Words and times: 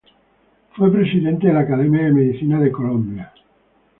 Fue 0.71 0.91
presidente 0.91 1.45
de 1.45 1.53
la 1.53 1.59
Academia 1.59 2.05
de 2.05 2.11
Medicina 2.11 2.59
de 2.59 2.71
Colombia. 2.71 3.31